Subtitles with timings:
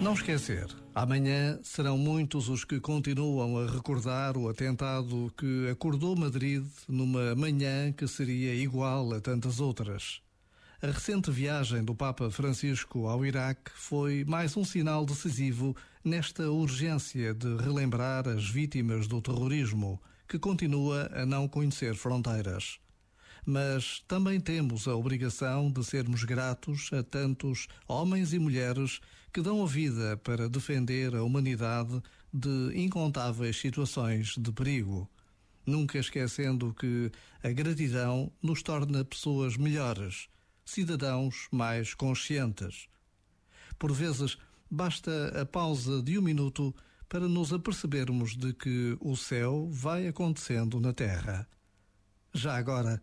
[0.00, 0.66] Não esquecer.
[0.94, 7.90] Amanhã serão muitos os que continuam a recordar o atentado que acordou Madrid numa manhã
[7.92, 10.22] que seria igual a tantas outras.
[10.80, 17.34] A recente viagem do Papa Francisco ao Iraque foi mais um sinal decisivo nesta urgência
[17.34, 22.78] de relembrar as vítimas do terrorismo, que continua a não conhecer fronteiras
[23.44, 29.00] mas também temos a obrigação de sermos gratos a tantos homens e mulheres
[29.32, 35.08] que dão a vida para defender a humanidade de incontáveis situações de perigo.
[35.66, 37.10] Nunca esquecendo que
[37.42, 40.28] a gratidão nos torna pessoas melhores,
[40.64, 42.88] cidadãos mais conscientes.
[43.78, 44.38] Por vezes,
[44.70, 46.74] basta a pausa de um minuto
[47.08, 51.48] para nos apercebermos de que o céu vai acontecendo na terra.
[52.34, 53.02] Já agora,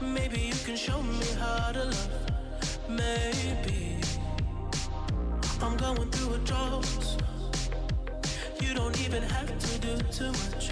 [0.00, 2.30] Maybe you can show me how to love.
[2.88, 3.96] Maybe
[5.62, 7.22] I'm going through a drought.
[8.60, 10.70] You don't even have to do too much.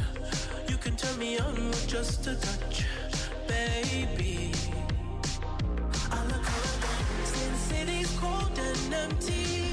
[0.69, 2.85] You can turn me on with just a touch,
[3.47, 4.53] baby.
[6.11, 9.64] I look around since city's cold and empty.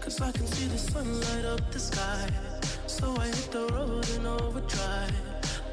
[0.00, 2.28] Cause I can see the sun light up the sky.
[2.86, 5.12] So I hit the road in overdrive,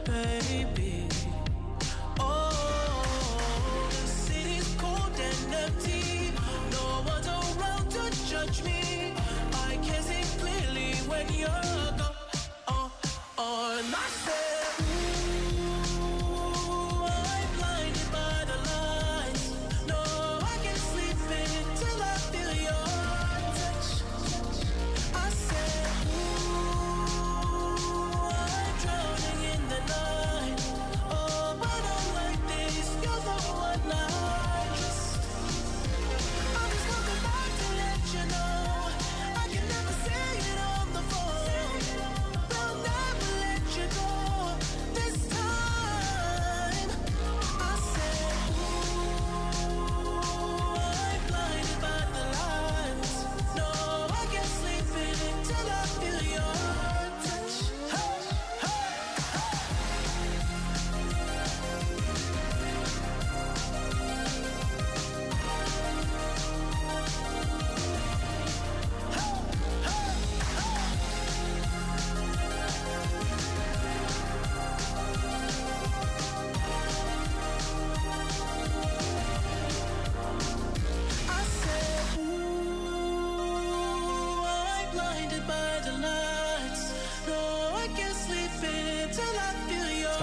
[0.03, 1.07] baby.
[2.19, 6.31] Oh, the city's cold and empty.
[6.71, 9.13] No one's around to judge me.
[9.53, 12.15] I can see clearly when you're gone.
[12.67, 12.91] Oh,
[13.37, 13.91] oh, and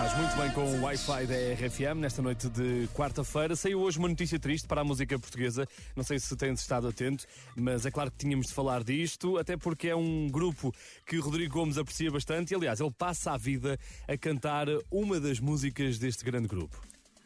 [0.05, 3.57] Estás muito bem com o Wi-Fi da RFM nesta noite de quarta-feira.
[3.57, 5.67] Saiu hoje uma notícia triste para a música portuguesa.
[5.97, 7.25] Não sei se tens estado atento,
[7.57, 10.75] mas é claro que tínhamos de falar disto, até porque é um grupo
[11.07, 15.41] que Rodrigo Gomes aprecia bastante e, aliás, ele passa a vida a cantar uma das
[15.41, 16.83] músicas deste grande grupo.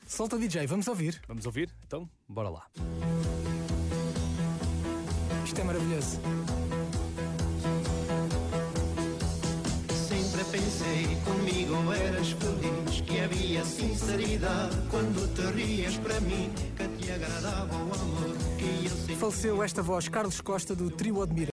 [0.07, 1.21] Solta DJ, vamos ouvir.
[1.27, 1.75] Vamos ouvir?
[1.85, 2.65] Então, bora lá.
[5.45, 6.21] Isto é maravilhoso.
[10.51, 12.28] pensei comigo eras
[14.09, 19.83] sinceridade quando te rias para mim Que te agradava o amor que eu Faleceu esta
[19.83, 21.47] voz, Carlos Costa, do Trio Admira.